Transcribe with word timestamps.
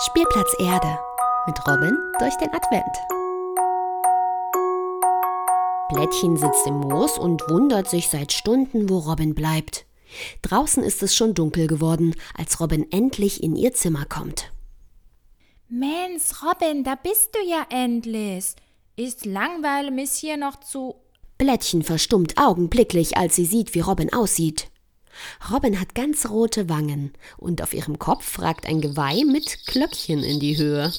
Spielplatz 0.00 0.54
Erde 0.60 0.96
mit 1.48 1.58
Robin 1.66 1.98
durch 2.20 2.36
den 2.36 2.50
Advent. 2.54 2.84
Blättchen 5.88 6.36
sitzt 6.36 6.68
im 6.68 6.78
Moos 6.78 7.18
und 7.18 7.42
wundert 7.50 7.90
sich 7.90 8.06
seit 8.06 8.32
Stunden, 8.32 8.88
wo 8.88 8.98
Robin 8.98 9.34
bleibt. 9.34 9.86
Draußen 10.42 10.84
ist 10.84 11.02
es 11.02 11.16
schon 11.16 11.34
dunkel 11.34 11.66
geworden, 11.66 12.14
als 12.36 12.60
Robin 12.60 12.86
endlich 12.92 13.42
in 13.42 13.56
ihr 13.56 13.74
Zimmer 13.74 14.04
kommt. 14.04 14.52
Mensch, 15.68 16.44
Robin, 16.44 16.84
da 16.84 16.94
bist 16.94 17.34
du 17.34 17.40
ja 17.44 17.66
endlich. 17.68 18.54
Ist 18.94 19.26
langweilig 19.26 19.90
mich 19.90 20.12
hier 20.12 20.36
noch 20.36 20.60
zu. 20.60 20.94
Blättchen 21.38 21.82
verstummt 21.82 22.38
augenblicklich, 22.38 23.16
als 23.16 23.34
sie 23.34 23.46
sieht, 23.46 23.74
wie 23.74 23.80
Robin 23.80 24.12
aussieht. 24.12 24.70
Robin 25.52 25.80
hat 25.80 25.94
ganz 25.94 26.28
rote 26.28 26.68
Wangen 26.68 27.12
und 27.36 27.62
auf 27.62 27.74
ihrem 27.74 27.98
Kopf 27.98 28.38
ragt 28.40 28.66
ein 28.66 28.80
Geweih 28.80 29.24
mit 29.24 29.66
Glöckchen 29.66 30.22
in 30.22 30.40
die 30.40 30.56
Höhe. 30.56 30.92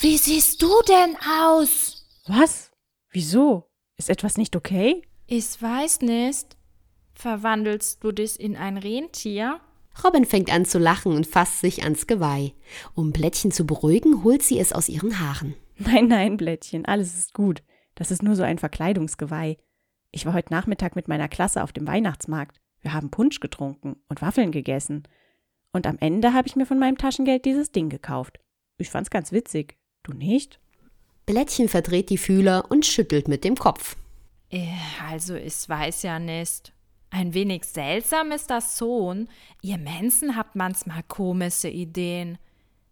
Wie 0.00 0.16
siehst 0.18 0.62
du 0.62 0.70
denn 0.88 1.16
aus? 1.44 2.04
Was? 2.26 2.70
Wieso? 3.10 3.68
Ist 3.96 4.10
etwas 4.10 4.36
nicht 4.36 4.56
okay? 4.56 5.02
Ich 5.26 5.60
weiß 5.60 6.00
nicht. 6.02 6.56
Verwandelst 7.14 8.04
du 8.04 8.12
dich 8.12 8.38
in 8.38 8.56
ein 8.56 8.76
Rentier? 8.76 9.60
Robin 10.04 10.26
fängt 10.26 10.52
an 10.52 10.66
zu 10.66 10.78
lachen 10.78 11.12
und 11.12 11.26
fasst 11.26 11.60
sich 11.60 11.82
ans 11.82 12.06
Geweih. 12.06 12.52
Um 12.94 13.12
Blättchen 13.12 13.50
zu 13.50 13.64
beruhigen, 13.64 14.22
holt 14.22 14.42
sie 14.42 14.58
es 14.58 14.72
aus 14.72 14.88
ihren 14.88 15.18
Haaren. 15.18 15.54
Nein, 15.78 16.08
nein, 16.08 16.36
Blättchen, 16.36 16.84
alles 16.84 17.16
ist 17.16 17.34
gut. 17.34 17.62
Das 17.94 18.10
ist 18.10 18.22
nur 18.22 18.36
so 18.36 18.42
ein 18.42 18.58
Verkleidungsgeweih. 18.58 19.56
Ich 20.10 20.26
war 20.26 20.34
heute 20.34 20.52
Nachmittag 20.52 20.96
mit 20.96 21.08
meiner 21.08 21.28
Klasse 21.28 21.62
auf 21.62 21.72
dem 21.72 21.86
Weihnachtsmarkt. 21.86 22.60
Wir 22.80 22.92
haben 22.92 23.10
Punsch 23.10 23.40
getrunken 23.40 23.96
und 24.08 24.22
Waffeln 24.22 24.52
gegessen. 24.52 25.04
Und 25.72 25.86
am 25.86 25.98
Ende 25.98 26.32
habe 26.32 26.48
ich 26.48 26.56
mir 26.56 26.66
von 26.66 26.78
meinem 26.78 26.98
Taschengeld 26.98 27.44
dieses 27.44 27.72
Ding 27.72 27.88
gekauft. 27.88 28.38
Ich 28.78 28.90
fand's 28.90 29.10
ganz 29.10 29.32
witzig. 29.32 29.76
Du 30.02 30.12
nicht? 30.12 30.60
Blättchen 31.26 31.68
verdreht 31.68 32.10
die 32.10 32.18
Fühler 32.18 32.70
und 32.70 32.86
schüttelt 32.86 33.28
mit 33.28 33.44
dem 33.44 33.56
Kopf. 33.56 33.96
Äh, 34.50 34.68
also, 35.10 35.34
ich 35.34 35.68
weiß 35.68 36.02
ja 36.02 36.18
nicht. 36.18 36.72
Ein 37.10 37.34
wenig 37.34 37.64
seltsam 37.64 38.30
ist 38.30 38.50
das 38.50 38.78
schon. 38.78 39.28
Ihr 39.62 39.78
Menschen 39.78 40.36
habt 40.36 40.54
manchmal 40.54 41.02
komische 41.02 41.68
Ideen. 41.68 42.38